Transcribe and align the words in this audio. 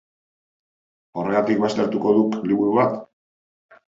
Horregatik 1.23 1.61
baztertuko 1.65 2.15
duk 2.17 2.39
liburu 2.53 2.73
bat? 2.79 2.99